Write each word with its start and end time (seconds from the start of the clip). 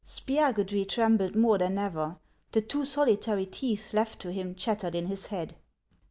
"Spiagudry 0.03 0.83
trembled 0.87 1.35
more 1.35 1.59
than 1.59 1.77
ever; 1.77 2.17
the 2.53 2.61
two 2.61 2.85
solitary 2.85 3.45
teeth 3.45 3.93
left 3.93 4.19
to 4.21 4.31
him 4.31 4.55
chattered 4.55 4.95
in 4.95 5.05
his 5.05 5.27
head. 5.27 5.55